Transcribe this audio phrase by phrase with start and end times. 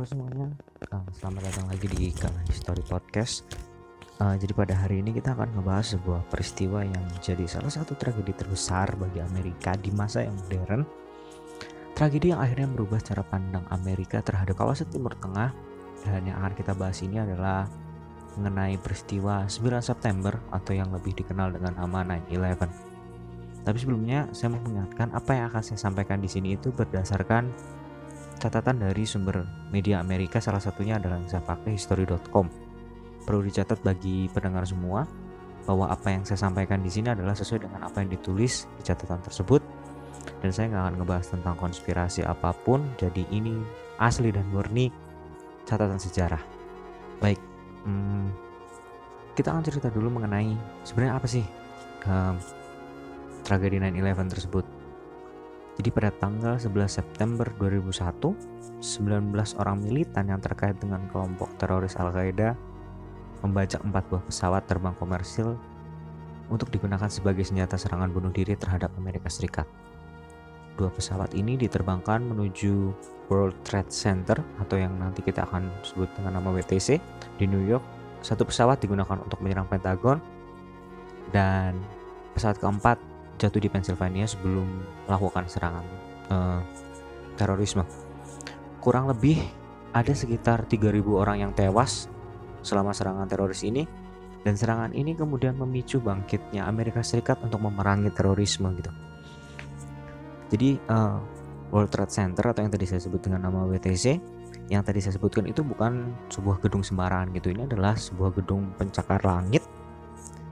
[0.00, 0.48] Halo semuanya,
[0.96, 3.44] uh, selamat datang lagi di Kalan History Podcast.
[4.16, 8.32] Uh, jadi pada hari ini kita akan ngebahas sebuah peristiwa yang menjadi salah satu tragedi
[8.32, 10.88] terbesar bagi Amerika di masa yang modern.
[11.92, 15.52] Tragedi yang akhirnya merubah cara pandang Amerika terhadap kawasan Timur Tengah
[16.08, 17.68] dan yang akan kita bahas ini adalah
[18.40, 23.68] mengenai peristiwa 9 September atau yang lebih dikenal dengan nama 9/11.
[23.68, 27.52] Tapi sebelumnya saya mau mengingatkan apa yang akan saya sampaikan di sini itu berdasarkan
[28.40, 32.48] catatan dari sumber media Amerika salah satunya adalah yang saya pakai history.com.
[33.28, 35.04] Perlu dicatat bagi pendengar semua
[35.68, 39.20] bahwa apa yang saya sampaikan di sini adalah sesuai dengan apa yang ditulis di catatan
[39.20, 39.60] tersebut.
[40.40, 43.60] Dan saya nggak akan ngebahas tentang konspirasi apa pun jadi ini
[44.00, 44.88] asli dan murni
[45.68, 46.40] catatan sejarah.
[47.20, 47.36] Baik
[47.84, 48.26] hmm,
[49.36, 51.44] kita akan cerita dulu mengenai sebenarnya apa sih
[52.08, 52.36] um,
[53.44, 54.64] tragedi 9/11 tersebut
[55.80, 57.88] jadi pada tanggal 11 September 2001,
[58.84, 62.52] 19 orang militan yang terkait dengan kelompok teroris Al-Qaeda
[63.40, 65.56] membajak empat buah pesawat terbang komersil
[66.52, 69.64] untuk digunakan sebagai senjata serangan bunuh diri terhadap Amerika Serikat.
[70.76, 72.92] Dua pesawat ini diterbangkan menuju
[73.32, 77.00] World Trade Center atau yang nanti kita akan sebut dengan nama WTC
[77.40, 77.84] di New York.
[78.20, 80.20] Satu pesawat digunakan untuk menyerang Pentagon
[81.32, 81.80] dan
[82.36, 83.09] pesawat keempat
[83.40, 84.68] jatuh di Pennsylvania sebelum
[85.08, 85.84] melakukan serangan
[86.28, 86.60] uh,
[87.40, 87.88] terorisme.
[88.84, 89.40] Kurang lebih
[89.96, 92.06] ada sekitar 3.000 orang yang tewas
[92.60, 93.88] selama serangan teroris ini
[94.44, 98.92] dan serangan ini kemudian memicu bangkitnya Amerika Serikat untuk memerangi terorisme gitu.
[100.50, 101.18] Jadi uh,
[101.70, 104.18] World Trade Center atau yang tadi saya sebut dengan nama WTC
[104.70, 107.50] yang tadi saya sebutkan itu bukan sebuah gedung sembarangan gitu.
[107.54, 109.62] Ini adalah sebuah gedung pencakar langit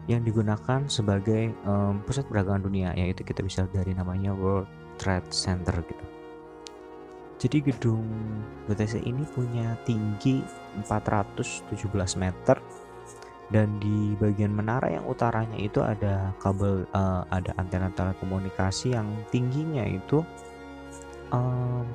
[0.08, 5.76] yang digunakan sebagai um, pusat perdagangan dunia yaitu kita bisa dari namanya World Trade Center
[5.84, 6.04] gitu.
[7.38, 8.02] Jadi gedung
[8.66, 10.42] BTC ini punya tinggi
[10.82, 11.86] 417
[12.18, 12.58] meter
[13.48, 19.86] dan di bagian menara yang utaranya itu ada kabel uh, ada antena telekomunikasi yang tingginya
[19.86, 20.24] itu
[21.30, 21.86] um,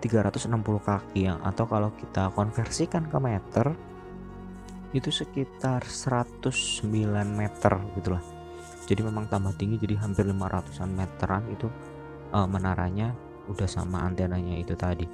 [0.00, 0.56] 360
[0.88, 3.76] kaki yang atau kalau kita konversikan ke meter
[4.90, 6.86] itu sekitar 109
[7.30, 8.22] meter gitulah
[8.90, 11.70] jadi memang tambah tinggi jadi hampir 500an meteran itu
[12.34, 13.14] uh, menaranya
[13.46, 15.06] udah sama antenanya itu tadi.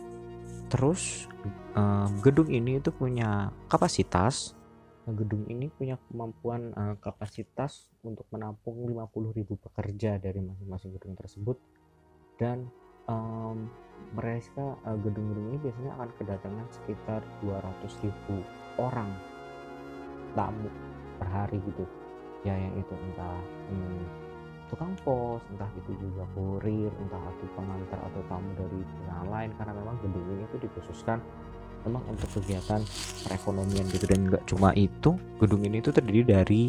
[0.73, 1.29] Terus
[1.77, 4.57] uh, gedung ini itu punya kapasitas
[5.07, 11.61] gedung ini punya kemampuan uh, kapasitas untuk menampung 50.000 pekerja dari masing-masing gedung tersebut.
[12.41, 12.67] Dan
[13.07, 13.69] um,
[14.17, 18.09] mereka gedung-gedung uh, ini biasanya akan kedatangan sekitar 200.000
[18.81, 19.36] orang
[20.37, 20.69] tamu
[21.17, 21.85] per hari gitu.
[22.45, 23.41] Ya yang itu entah
[23.73, 24.03] hmm,
[24.71, 29.73] tukang pos entah itu juga kurir entah itu pengantar atau tamu dari yang lain karena
[29.75, 31.19] memang gedung ini itu dikhususkan
[31.87, 32.83] memang untuk kegiatan
[33.27, 34.05] perekonomian gitu.
[34.07, 36.63] Dan nggak cuma itu gedung ini itu terdiri dari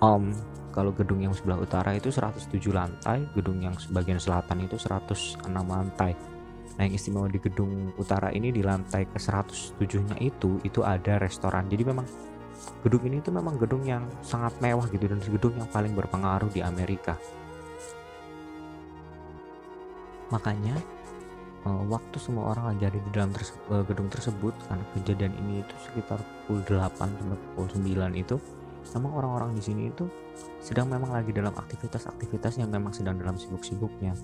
[0.00, 0.32] um,
[0.70, 6.12] kalau gedung yang sebelah utara itu 107 lantai gedung yang sebagian selatan itu 106 lantai.
[6.76, 9.80] Nah yang istimewa di gedung utara ini di lantai ke 107
[10.12, 11.66] nya itu itu ada restoran.
[11.72, 12.04] Jadi memang
[12.84, 16.62] gedung ini tuh memang gedung yang sangat mewah gitu dan gedung yang paling berpengaruh di
[16.62, 17.18] Amerika.
[20.30, 20.74] Makanya
[21.66, 25.62] uh, waktu semua orang lagi ada di dalam terse uh, gedung tersebut karena kejadian ini
[25.62, 28.36] itu sekitar pukul 8 sampai pukul 9 itu
[28.94, 30.06] memang orang-orang di sini itu
[30.62, 34.14] sedang memang lagi dalam aktivitas-aktivitas yang memang sedang dalam sibuk-sibuknya.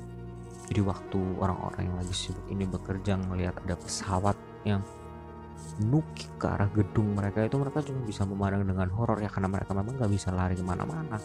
[0.70, 4.81] Jadi waktu orang-orang yang lagi sibuk ini bekerja melihat ada pesawat yang
[5.80, 9.72] nukik ke arah gedung mereka itu mereka cuma bisa memandang dengan horor ya karena mereka
[9.72, 11.16] memang nggak bisa lari ke mana-mana.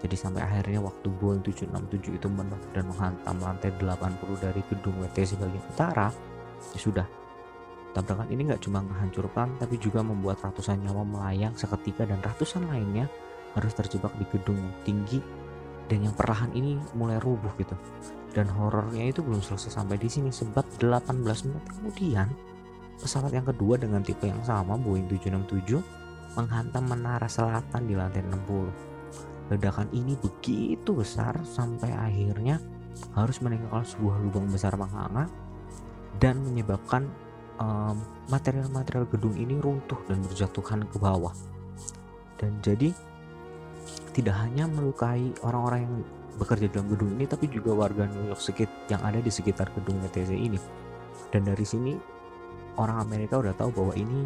[0.00, 5.30] Jadi sampai akhirnya waktu Boeing 767 itu menuk dan menghantam lantai 80 dari gedung WTC
[5.36, 6.08] bagian utara
[6.72, 7.06] ya sudah.
[7.90, 13.10] Tabrakan ini nggak cuma menghancurkan tapi juga membuat ratusan nyawa melayang seketika dan ratusan lainnya
[13.58, 15.18] harus terjebak di gedung tinggi.
[15.90, 17.74] Dan yang perlahan ini mulai rubuh gitu.
[18.30, 21.18] Dan horornya itu belum selesai sampai di sini sebab 18
[21.50, 22.30] menit kemudian
[23.00, 29.50] Pesawat yang kedua dengan tipe yang sama Boeing 767 menghantam menara selatan di lantai 60.
[29.50, 32.60] Ledakan ini begitu besar sampai akhirnya
[33.16, 35.26] harus meninggalkan sebuah lubang besar menganga
[36.20, 37.08] dan menyebabkan
[38.28, 41.32] material-material um, gedung ini runtuh dan berjatuhan ke bawah.
[42.40, 42.92] Dan jadi
[44.16, 45.94] tidak hanya melukai orang-orang yang
[46.40, 50.00] bekerja dalam gedung ini tapi juga warga New York sekit yang ada di sekitar gedung
[50.00, 50.60] WTC ini.
[51.28, 51.92] Dan dari sini
[52.80, 54.24] orang Amerika udah tahu bahwa ini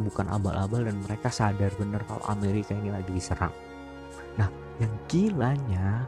[0.00, 3.52] bukan abal-abal dan mereka sadar bener kalau Amerika ini lagi diserang.
[4.36, 4.48] Nah,
[4.80, 6.04] yang gilanya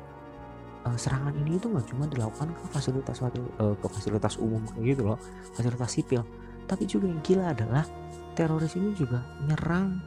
[0.85, 3.33] uh, serangan ini itu nggak cuma dilakukan ke fasilitas uh,
[3.77, 5.19] ke fasilitas umum kayak gitu loh
[5.57, 6.23] fasilitas sipil.
[6.69, 7.85] Tapi juga yang gila adalah
[8.33, 10.01] teroris ini juga menyerang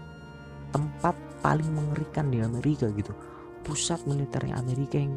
[0.73, 1.13] tempat
[1.45, 3.13] paling mengerikan di Amerika gitu.
[3.65, 5.13] Pusat militernya Amerika yang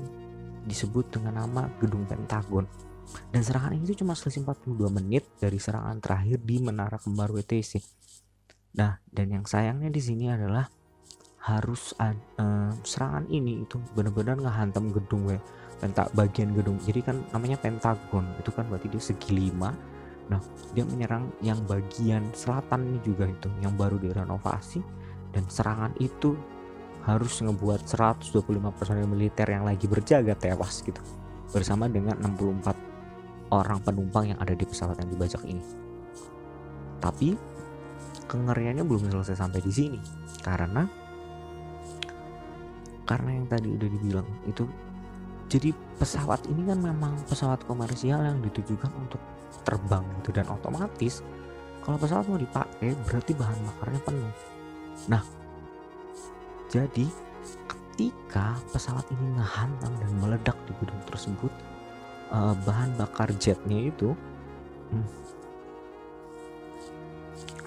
[0.65, 2.88] disebut dengan nama gedung Pentagon
[3.33, 7.81] dan serangan ini tuh cuma selisih 42 menit dari serangan terakhir di Menara Kembar WTC
[8.77, 10.69] nah dan yang sayangnya di sini adalah
[11.49, 15.41] harus uh, serangan ini itu benar-benar ngehantam gedung we
[15.79, 16.77] penta bagian gedung.
[16.83, 19.71] Jadi kan namanya pentagon itu kan berarti dia segi lima.
[20.29, 20.43] Nah
[20.75, 24.83] dia menyerang yang bagian selatan ini juga itu yang baru direnovasi.
[25.33, 26.35] Dan serangan itu
[27.07, 28.43] harus ngebuat 125
[28.75, 31.01] personel militer yang lagi berjaga tewas gitu
[31.49, 32.88] bersama dengan 64
[33.53, 35.65] orang penumpang yang ada di pesawat yang dibajak ini.
[36.99, 37.35] Tapi
[38.29, 40.01] kengeriannya belum selesai sampai di sini.
[40.45, 40.85] Karena
[43.09, 44.69] karena yang tadi udah dibilang itu
[45.49, 49.17] jadi pesawat ini kan memang pesawat komersial yang ditujukan untuk
[49.65, 51.25] terbang gitu dan otomatis
[51.81, 54.33] kalau pesawat mau dipakai berarti bahan bakarnya penuh.
[55.09, 55.25] Nah
[56.69, 57.09] jadi
[57.65, 61.53] ketika pesawat ini ngehantam dan meledak di gedung tersebut
[62.33, 64.13] uh, bahan bakar jetnya itu
[64.93, 65.09] hmm,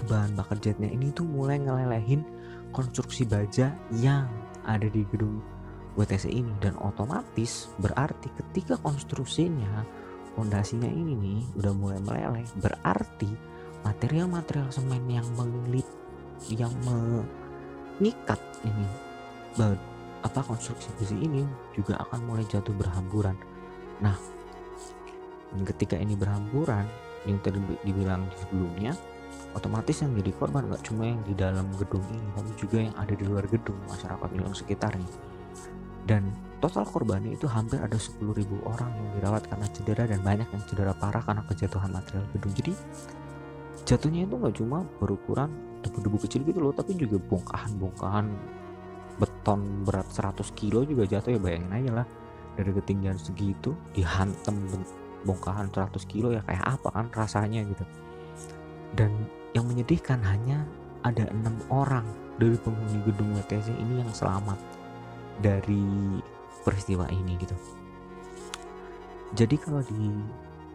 [0.09, 2.25] bahan bakar jetnya ini tuh mulai ngelelehin
[2.73, 4.25] konstruksi baja yang
[4.65, 5.43] ada di gedung
[5.99, 6.53] WTC ini.
[6.63, 9.85] Dan otomatis berarti ketika konstruksinya
[10.33, 13.29] fondasinya ini nih udah mulai meleleh berarti
[13.83, 15.85] material-material semen yang menglip
[16.47, 18.87] yang mengikat ini
[20.21, 21.43] apa konstruksi besi ini
[21.75, 23.35] juga akan mulai jatuh berhamburan.
[23.99, 24.15] Nah
[25.67, 26.87] ketika ini berhamburan
[27.27, 28.93] yang tadi dibilang di sebelumnya
[29.51, 33.13] otomatis yang jadi korban nggak cuma yang di dalam gedung ini tapi juga yang ada
[33.13, 35.09] di luar gedung masyarakat yang sekitarnya.
[36.01, 36.33] Dan
[36.63, 38.25] total korbannya itu hampir ada 10.000
[38.65, 42.53] orang yang dirawat karena cedera dan banyak yang cedera parah karena kejatuhan material gedung.
[42.57, 42.73] Jadi
[43.85, 45.49] jatuhnya itu nggak cuma berukuran
[45.81, 48.25] debu-debu kecil gitu loh tapi juga bongkahan-bongkahan
[49.17, 52.07] beton berat 100 kilo juga jatuh ya bayangin aja lah.
[52.51, 54.59] Dari ketinggian segitu dihantam
[55.23, 57.85] bongkahan 100 kilo ya kayak apa kan rasanya gitu
[58.95, 59.11] dan
[59.51, 60.63] yang menyedihkan hanya
[61.03, 62.05] ada enam orang
[62.37, 64.57] dari penghuni gedung WTC ini yang selamat
[65.41, 66.21] dari
[66.61, 67.55] peristiwa ini gitu.
[69.33, 70.11] Jadi kalau di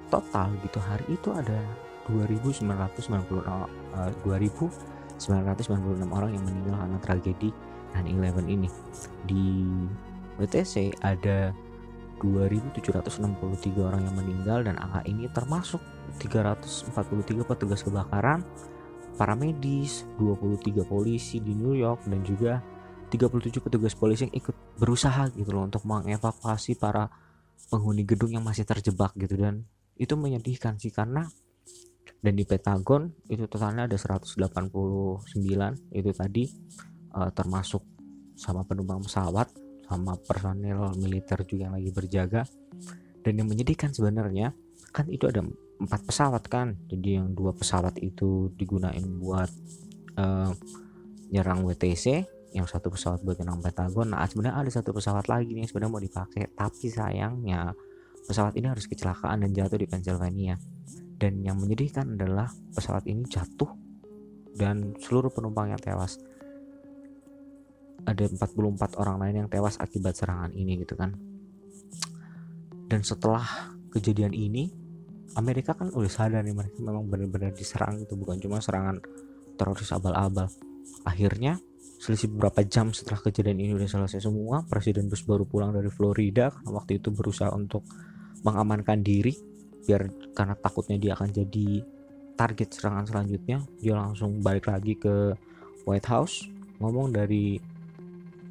[0.08, 1.60] total gitu hari itu ada
[2.08, 2.66] 2996
[3.42, 3.66] uh,
[4.22, 7.50] 2996 orang yang meninggal karena tragedi
[7.94, 8.68] 9/11 ini.
[9.26, 9.44] Di
[10.36, 11.52] WTC ada
[12.20, 15.82] 2763 orang yang meninggal dan angka ini termasuk
[16.16, 18.40] 343 petugas kebakaran,
[19.20, 22.64] para medis, 23 polisi di New York dan juga
[23.12, 27.08] 37 petugas polisi yang ikut berusaha gitu loh untuk mengevakuasi para
[27.68, 29.36] penghuni gedung yang masih terjebak gitu.
[29.36, 31.28] Dan itu menyedihkan sih karena
[32.20, 34.40] dan di Pentagon itu totalnya ada 189
[35.94, 36.44] itu tadi
[37.14, 37.84] uh, termasuk
[38.36, 42.42] sama penumpang pesawat sama personel militer juga yang lagi berjaga.
[43.22, 44.54] Dan yang menyedihkan sebenarnya
[44.94, 45.42] kan itu ada
[45.82, 46.78] empat pesawat kan.
[46.86, 49.50] Jadi yang dua pesawat itu digunain buat
[50.18, 50.50] uh,
[51.30, 54.14] nyerang WTC yang satu pesawat buat nyerang Pentagon.
[54.14, 56.54] Nah sebenarnya ada satu pesawat lagi nih sebenarnya mau dipakai.
[56.54, 57.74] Tapi sayangnya
[58.26, 60.56] pesawat ini harus kecelakaan dan jatuh di Pennsylvania.
[61.16, 63.72] Dan yang menyedihkan adalah pesawat ini jatuh
[64.56, 66.16] dan seluruh penumpangnya tewas
[68.06, 71.12] ada 44 orang lain yang tewas akibat serangan ini gitu kan.
[72.86, 74.70] Dan setelah kejadian ini
[75.36, 79.02] Amerika kan udah sadar nih mereka memang benar-benar diserang itu bukan cuma serangan
[79.58, 80.48] teroris abal-abal.
[81.04, 81.58] Akhirnya
[82.00, 86.48] selisih beberapa jam setelah kejadian ini udah selesai semua Presiden Bush baru pulang dari Florida
[86.48, 87.84] karena waktu itu berusaha untuk
[88.46, 89.34] mengamankan diri.
[89.86, 91.84] Biar karena takutnya dia akan jadi
[92.36, 95.32] target serangan selanjutnya dia langsung balik lagi ke
[95.88, 96.44] White House
[96.80, 97.56] ngomong dari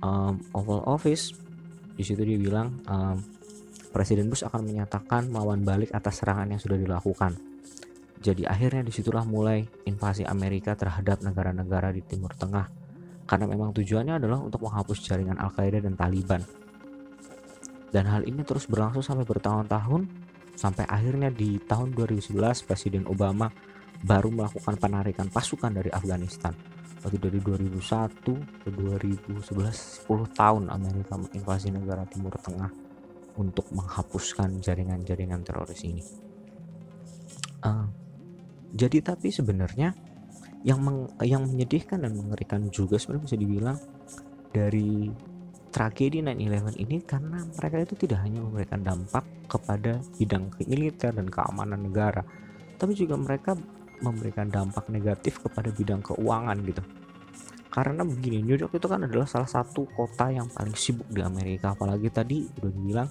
[0.06, 1.34] um, Oval Office
[1.96, 3.18] di situ dia bilang um,
[3.90, 7.32] Presiden Bush akan menyatakan melawan balik atas serangan yang sudah dilakukan.
[8.20, 12.68] Jadi akhirnya di situlah mulai invasi Amerika terhadap negara-negara di Timur Tengah
[13.24, 16.44] karena memang tujuannya adalah untuk menghapus jaringan Al-Qaeda dan Taliban.
[17.90, 20.04] Dan hal ini terus berlangsung sampai bertahun-tahun
[20.60, 23.48] sampai akhirnya di tahun 2011 Presiden Obama
[24.06, 26.54] baru melakukan penarikan pasukan dari Afghanistan
[27.02, 32.70] waktu dari 2001 ke 2011 10 tahun Amerika menginvasi negara Timur Tengah
[33.38, 36.02] untuk menghapuskan jaringan-jaringan teroris ini.
[37.62, 37.86] Uh,
[38.74, 39.94] jadi tapi sebenarnya
[40.66, 43.78] yang meng, yang menyedihkan dan mengerikan juga sebenarnya bisa dibilang
[44.50, 45.14] dari
[45.70, 51.86] tragedi 9/11 ini karena mereka itu tidak hanya memberikan dampak kepada bidang militer dan keamanan
[51.86, 52.26] negara,
[52.82, 53.54] tapi juga mereka
[54.02, 56.84] memberikan dampak negatif kepada bidang keuangan gitu.
[57.72, 61.76] Karena begini, New York itu kan adalah salah satu kota yang paling sibuk di Amerika,
[61.76, 63.10] apalagi tadi udah dibilang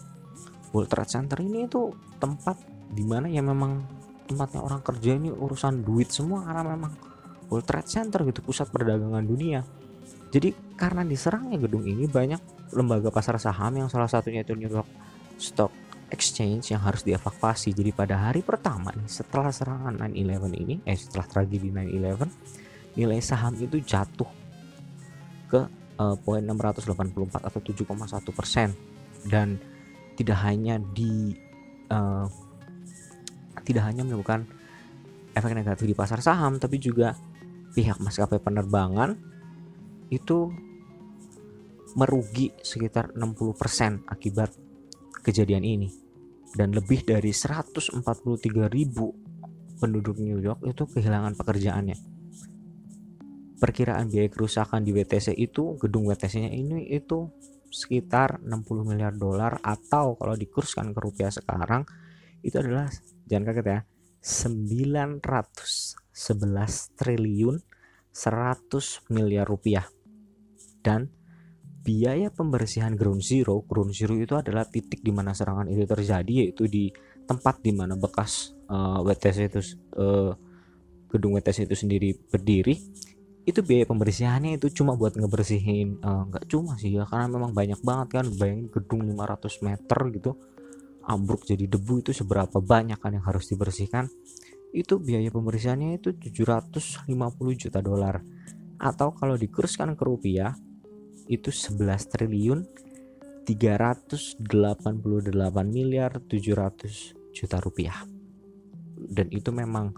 [0.72, 2.56] World Trade Center ini itu tempat
[2.88, 3.84] di mana ya memang
[4.24, 6.48] tempatnya orang kerja ini urusan duit semua.
[6.48, 6.92] Karena memang
[7.52, 9.60] World Trade Center gitu pusat perdagangan dunia.
[10.32, 10.50] Jadi
[10.80, 14.88] karena diserangnya gedung ini banyak lembaga pasar saham yang salah satunya itu New York
[15.38, 15.70] Stock
[16.12, 17.72] Exchange yang harus dievakuasi.
[17.72, 22.28] Jadi pada hari pertama nih setelah serangan 9/11 ini, eh setelah tragedi 9/11,
[22.98, 24.28] nilai saham itu jatuh
[25.50, 25.60] ke
[25.98, 28.68] uh, poin 684 atau 7,1 persen
[29.26, 29.58] dan
[30.14, 31.34] tidak hanya di
[31.90, 32.26] uh,
[33.66, 34.46] tidak hanya menemukan
[35.34, 37.18] efek negatif di pasar saham tapi juga
[37.74, 39.18] pihak maskapai penerbangan
[40.12, 40.52] itu
[41.98, 44.50] merugi sekitar 60% akibat
[45.24, 45.88] kejadian ini.
[46.54, 48.04] Dan lebih dari 143
[48.70, 49.10] ribu
[49.80, 51.98] penduduk New York itu kehilangan pekerjaannya.
[53.58, 57.32] Perkiraan biaya kerusakan di WTC itu gedung WTC nya ini itu
[57.74, 61.82] sekitar 60 miliar dolar atau kalau dikurskan ke rupiah sekarang
[62.46, 62.86] itu adalah
[63.26, 63.80] jangan kaget ya
[64.22, 65.20] 911
[66.94, 67.56] triliun
[68.14, 69.90] 100 miliar rupiah.
[70.84, 71.10] Dan
[71.84, 76.64] biaya pembersihan ground zero ground zero itu adalah titik di mana serangan itu terjadi yaitu
[76.64, 76.88] di
[77.28, 79.60] tempat di mana bekas uh, eh, WTC itu
[80.00, 80.32] uh,
[81.12, 82.74] gedung WTC itu sendiri berdiri.
[83.44, 87.80] Itu biaya pembersihannya itu cuma buat ngebersihin uh, nggak cuma sih ya karena memang banyak
[87.84, 90.32] banget kan bayangin gedung 500 meter gitu
[91.04, 94.08] ambruk jadi debu itu seberapa banyak kan yang harus dibersihkan.
[94.72, 97.12] Itu biaya pembersihannya itu 750
[97.60, 98.24] juta dolar.
[98.80, 100.56] Atau kalau dikurskan ke rupiah
[101.28, 102.60] itu 11 triliun
[103.44, 104.40] 388
[105.68, 107.98] miliar 700 juta rupiah.
[108.94, 109.92] Dan itu memang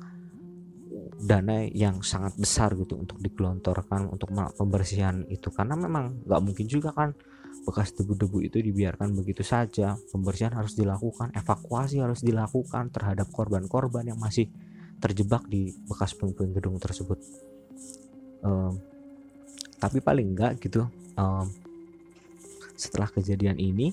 [1.16, 5.48] dana yang sangat besar gitu untuk digelontorkan untuk pembersihan itu.
[5.54, 7.14] Karena memang nggak mungkin juga kan
[7.62, 9.94] bekas debu-debu itu dibiarkan begitu saja.
[10.10, 14.50] Pembersihan harus dilakukan evakuasi harus dilakukan terhadap korban-korban yang masih
[14.98, 17.20] terjebak di bekas puing-puing gedung tersebut.
[18.42, 18.80] Um,
[19.76, 21.46] tapi paling enggak gitu um,
[22.76, 23.92] setelah kejadian ini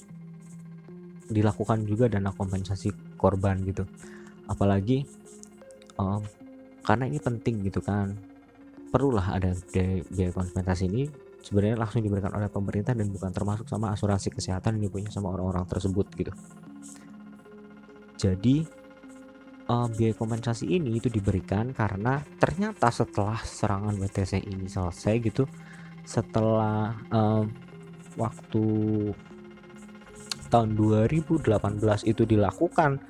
[1.31, 3.87] dilakukan juga dana kompensasi korban gitu.
[4.45, 5.07] Apalagi
[5.97, 6.21] um,
[6.83, 8.13] karena ini penting gitu kan
[8.91, 9.55] perlulah ada
[10.11, 11.03] biaya kompensasi ini.
[11.43, 15.67] Sebenarnya langsung diberikan oleh pemerintah dan bukan termasuk sama asuransi kesehatan yang dipunyai sama orang-orang
[15.67, 16.31] tersebut gitu.
[18.15, 18.63] Jadi
[19.67, 25.43] uh, biaya kompensasi ini itu diberikan karena ternyata setelah serangan WTC ini selesai gitu
[26.03, 27.43] setelah uh,
[28.19, 28.65] waktu
[30.53, 31.49] tahun 2018
[32.05, 33.01] itu dilakukan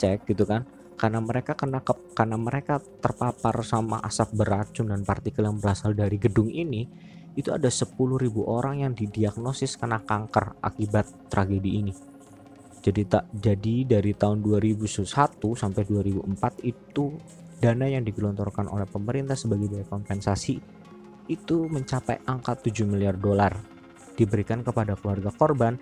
[0.00, 0.64] cek gitu kan.
[0.98, 6.18] Karena mereka kena ke, karena mereka terpapar sama asap beracun dan partikel yang berasal dari
[6.18, 6.90] gedung ini
[7.38, 7.94] itu ada 10.000
[8.42, 11.94] orang yang didiagnosis kena kanker akibat tragedi ini.
[12.82, 15.06] Jadi tak jadi dari tahun 2001
[15.38, 17.14] sampai 2004 itu
[17.62, 20.77] dana yang digelontorkan oleh pemerintah sebagai biaya kompensasi
[21.28, 23.54] itu mencapai angka 7 miliar dolar
[24.18, 25.78] diberikan kepada keluarga korban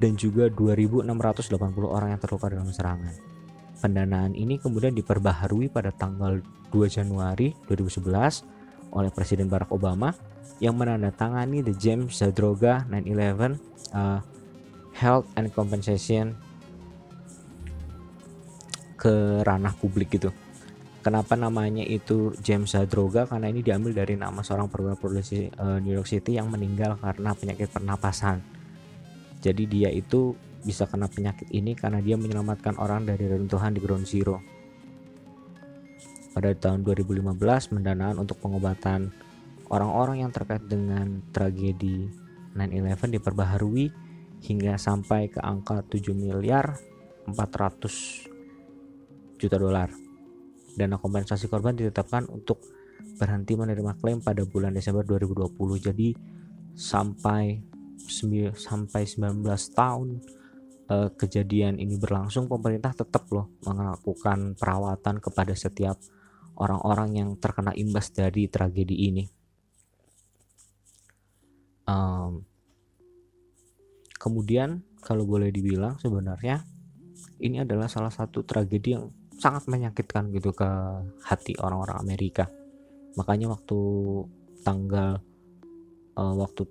[0.00, 1.52] dan juga 2.680
[1.84, 3.14] orang yang terluka dalam serangan.
[3.78, 6.40] Pendanaan ini kemudian diperbaharui pada tanggal
[6.72, 10.14] 2 Januari 2011 oleh Presiden Barack Obama
[10.62, 13.58] yang menandatangani The James Zadroga 9/11
[13.92, 14.22] uh,
[14.94, 16.38] health and compensation
[18.96, 20.32] ke ranah publik gitu.
[21.04, 23.28] Kenapa namanya itu James Zadroga?
[23.28, 27.36] Karena ini diambil dari nama seorang perwira polisi uh, New York City yang meninggal karena
[27.36, 28.40] penyakit pernapasan.
[29.44, 30.32] Jadi dia itu
[30.64, 34.40] bisa kena penyakit ini karena dia menyelamatkan orang dari reruntuhan di Ground Zero.
[36.32, 37.36] Pada tahun 2015,
[37.68, 39.12] pendanaan untuk pengobatan
[39.68, 42.08] orang-orang yang terkait dengan tragedi
[42.56, 43.92] 9/11 diperbaharui
[44.40, 46.80] hingga sampai ke angka 7 miliar
[47.28, 48.24] 400
[49.36, 50.03] juta dolar.
[50.74, 52.60] Dana kompensasi korban ditetapkan untuk
[53.18, 55.54] berhenti menerima klaim pada bulan Desember 2020.
[55.78, 56.08] Jadi
[56.74, 57.62] sampai
[58.58, 60.08] sampai 19 tahun
[60.90, 65.96] eh, kejadian ini berlangsung pemerintah tetap loh melakukan perawatan kepada setiap
[66.58, 69.24] orang-orang yang terkena imbas dari tragedi ini.
[71.84, 72.42] Um,
[74.24, 76.64] Kemudian kalau boleh dibilang sebenarnya
[77.44, 80.68] ini adalah salah satu tragedi yang sangat menyakitkan gitu ke
[81.26, 82.46] hati orang-orang Amerika.
[83.18, 83.78] Makanya waktu
[84.64, 85.20] tanggal
[86.18, 86.66] uh, waktu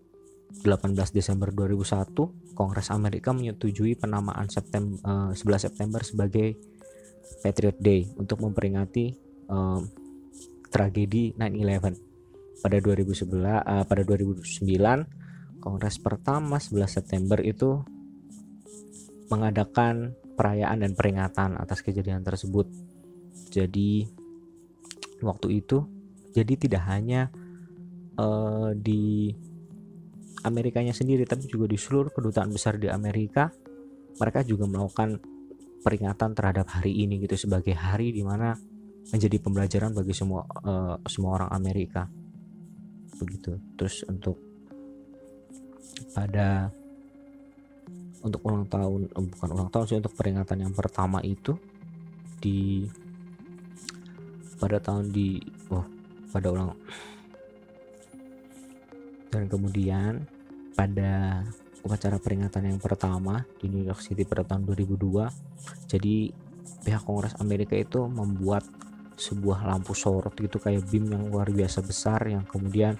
[0.63, 2.13] 18 Desember 2001
[2.53, 6.53] Kongres Amerika menyetujui penamaan September, uh, 11 September sebagai
[7.41, 9.17] Patriot Day untuk memperingati
[9.49, 9.81] um,
[10.69, 17.81] tragedi 9/11 pada 2011 uh, pada 2009 Kongres pertama 11 September itu
[19.31, 22.69] mengadakan perayaan dan peringatan atas kejadian tersebut.
[23.53, 24.07] Jadi
[25.23, 25.87] waktu itu
[26.33, 27.29] jadi tidak hanya
[28.17, 29.31] uh, di
[30.43, 33.47] Amerikanya sendiri tapi juga di seluruh kedutaan besar di Amerika
[34.19, 35.17] mereka juga melakukan
[35.81, 38.55] peringatan terhadap hari ini gitu sebagai hari di mana
[39.11, 42.07] menjadi pembelajaran bagi semua uh, semua orang Amerika
[43.19, 44.39] begitu terus untuk
[46.11, 46.71] pada
[48.23, 51.59] untuk ulang tahun oh, bukan ulang tahun sih untuk peringatan yang pertama itu
[52.39, 52.87] di
[54.57, 55.83] pada tahun di oh
[56.31, 56.71] pada ulang
[59.27, 60.23] dan kemudian
[60.73, 61.43] pada
[61.83, 66.31] upacara peringatan yang pertama di New York City pada tahun 2002 jadi
[66.83, 68.63] pihak Kongres Amerika itu membuat
[69.19, 72.97] sebuah lampu sorot gitu kayak beam yang luar biasa besar yang kemudian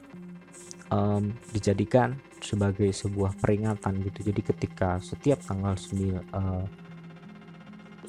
[0.94, 4.20] um, dijadikan sebagai sebuah peringatan gitu.
[4.30, 6.68] Jadi ketika setiap tanggal 9, uh,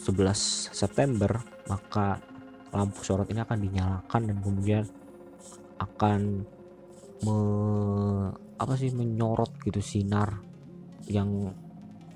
[0.04, 1.38] 11 September
[1.70, 2.18] maka
[2.74, 4.84] lampu sorot ini akan dinyalakan dan kemudian
[5.78, 6.20] akan
[7.22, 7.36] me,
[8.58, 10.42] apa sih menyorot gitu sinar
[11.06, 11.54] yang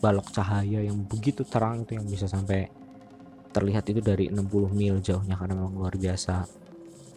[0.03, 2.67] balok cahaya yang begitu terang itu yang bisa sampai
[3.51, 6.47] terlihat itu dari 60 mil jauhnya karena memang luar biasa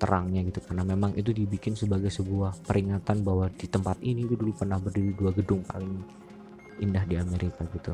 [0.02, 0.66] terangnya gitu.
[0.66, 5.14] Karena memang itu dibikin sebagai sebuah peringatan bahwa di tempat ini itu dulu pernah berdiri
[5.14, 5.94] dua gedung paling
[6.82, 7.94] indah di Amerika gitu.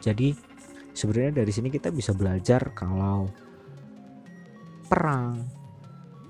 [0.00, 0.32] Jadi
[0.96, 3.28] sebenarnya dari sini kita bisa belajar kalau
[4.88, 5.44] perang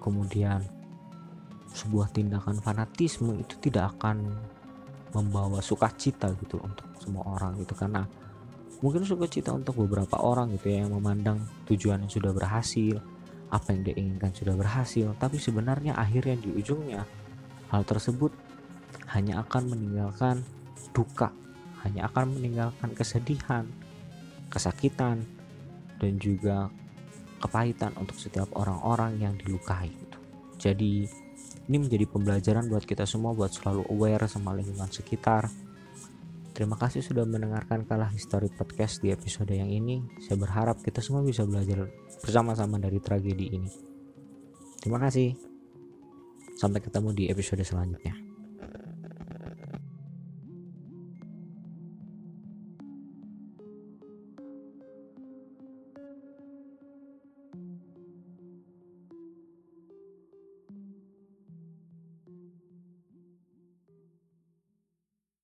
[0.02, 0.58] kemudian
[1.70, 4.34] sebuah tindakan fanatisme itu tidak akan
[5.14, 7.78] membawa sukacita gitu untuk semua orang gitu.
[7.78, 8.02] Karena
[8.82, 12.98] mungkin sukacita untuk beberapa orang gitu ya yang memandang tujuan yang sudah berhasil
[13.48, 17.04] apa yang dia inginkan sudah berhasil, tapi sebenarnya akhirnya di ujungnya
[17.72, 18.32] hal tersebut
[19.12, 20.44] hanya akan meninggalkan
[20.92, 21.32] duka,
[21.84, 23.64] hanya akan meninggalkan kesedihan,
[24.52, 25.24] kesakitan,
[25.96, 26.68] dan juga
[27.38, 29.88] kepahitan untuk setiap orang-orang yang dilukai.
[29.88, 30.18] Gitu.
[30.58, 30.92] Jadi
[31.68, 35.48] ini menjadi pembelajaran buat kita semua buat selalu aware sama lingkungan sekitar,
[36.58, 40.02] Terima kasih sudah mendengarkan kalah history podcast di episode yang ini.
[40.26, 41.86] Saya berharap kita semua bisa belajar
[42.18, 43.70] bersama-sama dari tragedi ini.
[44.82, 45.38] Terima kasih.
[46.58, 48.27] Sampai ketemu di episode selanjutnya.